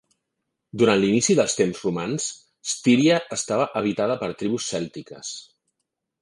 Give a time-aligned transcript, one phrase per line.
[0.81, 2.25] Durant l'inici dels temps romans,
[2.71, 5.37] Styria estava habitada per tribus cèltiques.